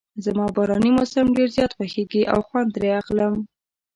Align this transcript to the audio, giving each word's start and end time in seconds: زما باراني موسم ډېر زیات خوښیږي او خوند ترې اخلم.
زما 0.25 0.45
باراني 0.55 0.89
موسم 0.97 1.25
ډېر 1.37 1.49
زیات 1.57 1.71
خوښیږي 1.77 2.23
او 2.33 2.39
خوند 2.47 2.69
ترې 2.75 2.89
اخلم. 3.01 3.33